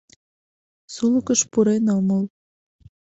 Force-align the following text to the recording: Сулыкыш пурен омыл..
Сулыкыш 0.93 1.41
пурен 1.51 1.85
омыл.. 1.97 2.23